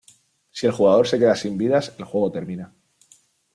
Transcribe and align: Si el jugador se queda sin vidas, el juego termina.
Si 0.49 0.65
el 0.65 0.71
jugador 0.71 1.07
se 1.07 1.19
queda 1.19 1.35
sin 1.35 1.59
vidas, 1.59 1.93
el 1.99 2.05
juego 2.05 2.31
termina. 2.31 2.73